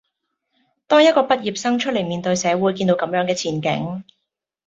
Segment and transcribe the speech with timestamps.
[0.87, 4.03] 當一個畢業生出黎面對社會見到咁樣嘅前景